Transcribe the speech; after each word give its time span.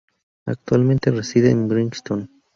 Actualmente 0.47 1.11
reside 1.11 1.51
en 1.51 1.67
Brighton 1.67 2.27